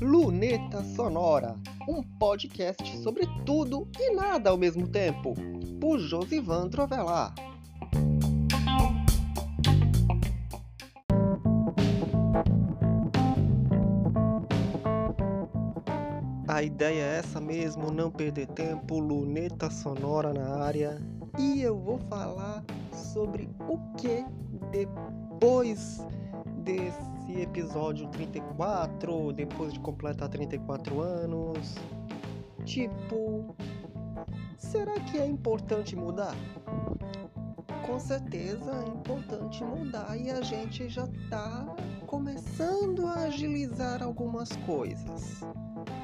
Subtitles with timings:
[0.00, 1.56] Luneta Sonora,
[1.88, 5.34] um podcast sobre tudo e nada ao mesmo tempo,
[5.80, 7.34] por Josivan Trovelar.
[16.58, 21.00] A ideia é essa mesmo, não perder tempo, luneta sonora na área.
[21.38, 24.24] E eu vou falar sobre o que
[24.72, 26.04] depois
[26.68, 31.74] desse episódio 34, depois de completar 34 anos.
[32.66, 33.56] Tipo,
[34.58, 36.34] será que é importante mudar?
[37.86, 41.74] Com certeza é importante mudar e a gente já tá
[42.06, 45.40] começando a agilizar algumas coisas.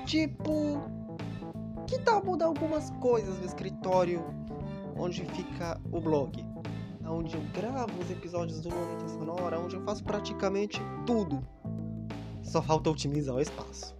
[0.06, 0.80] Tipo,
[1.87, 4.24] que tal mudar algumas coisas no escritório
[4.96, 6.53] onde fica o blog?
[7.06, 11.40] Onde eu gravo os episódios do Momento Sonora, onde eu faço praticamente tudo.
[12.42, 13.95] Só falta otimizar o espaço.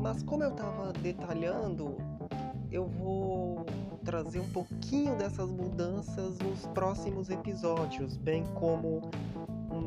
[0.00, 1.96] Mas como eu estava detalhando
[2.74, 3.64] eu vou
[4.04, 9.00] trazer um pouquinho dessas mudanças nos próximos episódios, bem como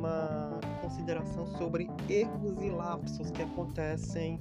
[0.08, 4.40] uma consideração sobre erros e lapsos que acontecem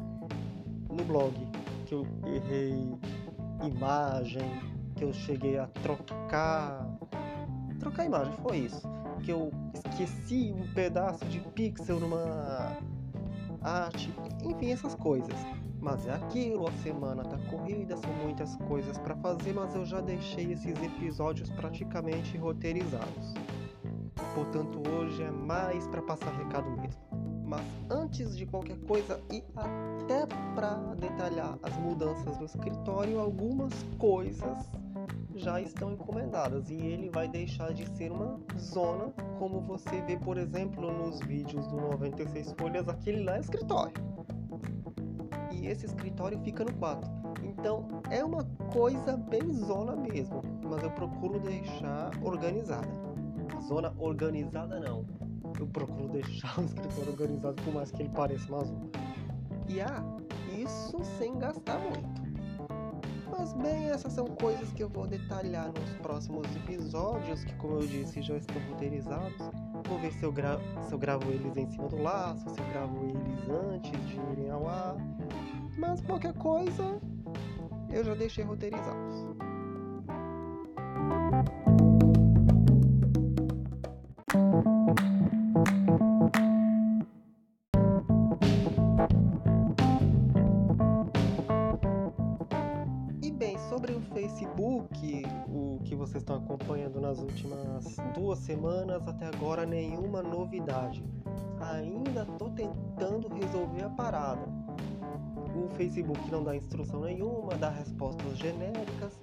[0.88, 1.34] no blog,
[1.84, 2.96] que eu errei
[3.64, 4.48] imagem,
[4.94, 6.86] que eu cheguei a trocar
[7.80, 8.82] trocar imagem, foi isso,
[9.22, 12.76] que eu esqueci um pedaço de pixel numa
[13.60, 14.12] arte,
[14.44, 15.34] enfim, essas coisas.
[15.78, 20.00] Mas é aquilo, a semana tá corrida, são muitas coisas para fazer, mas eu já
[20.00, 23.34] deixei esses episódios praticamente roteirizados.
[24.36, 27.00] Portanto, hoje é mais para passar recado mesmo.
[27.42, 34.58] Mas antes de qualquer coisa e até para detalhar as mudanças do escritório, algumas coisas
[35.34, 40.36] já estão encomendadas e ele vai deixar de ser uma zona, como você vê, por
[40.36, 43.94] exemplo, nos vídeos do 96 folhas, aquele lá é escritório
[45.50, 47.08] e esse escritório fica no quarto.
[47.42, 53.05] Então é uma coisa bem zona mesmo, mas eu procuro deixar organizada.
[53.60, 55.04] Zona organizada não.
[55.58, 58.90] Eu procuro deixar o escritório organizado por mais que ele pareça uma zona.
[59.68, 60.04] E ah,
[60.56, 62.26] isso sem gastar muito.
[63.30, 67.86] Mas bem, essas são coisas que eu vou detalhar nos próximos episódios, que como eu
[67.86, 69.50] disse já estão roteirizados.
[69.88, 72.66] Vou ver se eu, gra se eu gravo eles em cima do laço, se eu
[72.68, 74.96] gravo eles antes de irem ao ar.
[75.76, 77.00] Mas qualquer coisa
[77.92, 79.26] eu já deixei roteirizados.
[94.36, 101.02] Facebook, o que vocês estão acompanhando nas últimas duas semanas, até agora nenhuma novidade.
[101.58, 104.46] Ainda estou tentando resolver a parada
[105.56, 109.18] o Facebook não dá instrução nenhuma, dá respostas genéricas,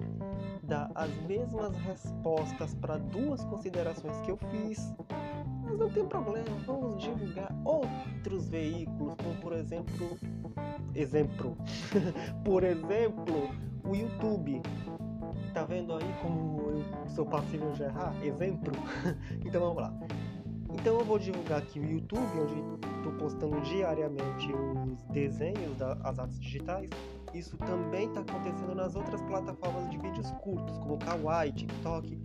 [0.63, 4.95] dá as mesmas respostas para duas considerações que eu fiz.
[5.63, 10.17] Mas não tem problema, vamos divulgar outros veículos, como por exemplo,
[10.95, 11.55] exemplo,
[12.43, 13.49] por exemplo,
[13.87, 14.61] o YouTube.
[15.53, 18.13] Tá vendo aí como eu sou passivo de errar?
[18.23, 18.73] Exemplo.
[19.45, 19.93] então vamos lá.
[20.73, 26.39] Então eu vou divulgar aqui o YouTube, onde estou postando diariamente os desenhos das artes
[26.39, 26.89] digitais.
[27.35, 32.19] Isso também está acontecendo nas outras plataformas de vídeos curtos, como Kawaii, TikTok.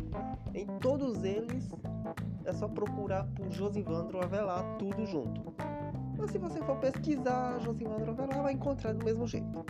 [0.55, 1.71] Em todos eles
[2.47, 5.53] é só procurar por Josivandro Avelar, tudo junto.
[6.17, 9.65] Mas se você for pesquisar Josivandro Avelar, vai encontrar do mesmo jeito.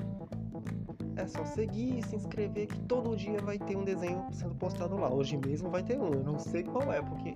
[1.18, 4.96] É só seguir e se inscrever que todo dia vai ter um desenho sendo postado
[4.96, 5.12] lá.
[5.12, 7.34] Hoje mesmo vai ter um, eu não sei qual é, porque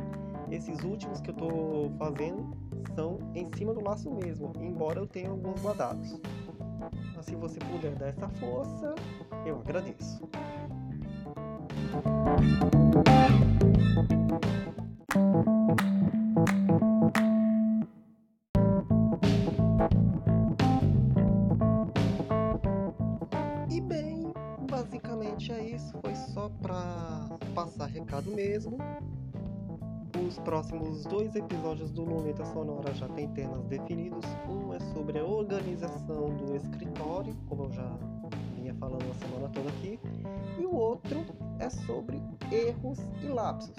[0.50, 2.56] esses últimos que eu tô fazendo
[2.94, 6.20] são em cima do laço mesmo, embora eu tenha alguns guardados.
[7.16, 8.94] Mas se você puder dar essa força,
[9.44, 10.22] eu agradeço.
[27.64, 28.76] Passar recado mesmo.
[30.26, 34.24] Os próximos dois episódios do Luneta Sonora já têm temas definidos.
[34.48, 37.88] Um é sobre a organização do escritório, como eu já
[38.56, 40.00] vinha falando a semana toda aqui,
[40.58, 41.24] e o outro
[41.60, 42.20] é sobre
[42.50, 43.76] erros e lapsos.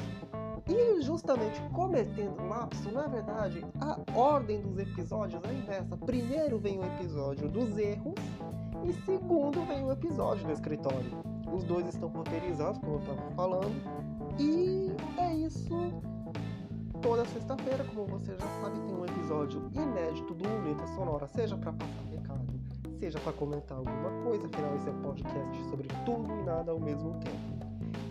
[0.65, 5.97] E justamente cometendo lapso, na verdade, a ordem dos episódios é inversa.
[5.97, 8.15] Primeiro vem o episódio dos erros
[8.85, 11.32] e segundo vem o episódio do escritório.
[11.53, 13.75] Os dois estão roteirizados, como eu estava falando.
[14.39, 15.69] E é isso.
[17.01, 21.73] Toda sexta-feira, como você já sabe, tem um episódio inédito do Luneta Sonora, seja para
[21.73, 22.53] passar recado,
[22.99, 27.11] seja para comentar alguma coisa, afinal esse é podcast sobre tudo e nada ao mesmo
[27.19, 27.53] tempo.